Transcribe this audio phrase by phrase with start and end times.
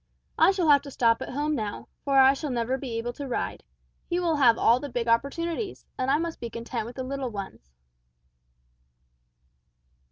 [0.39, 3.27] I shall have to stop at home now, for I shall never be able to
[3.27, 3.63] ride,
[4.07, 7.29] he will have all the big opportunities, and I must be content with the little
[7.29, 7.69] ones."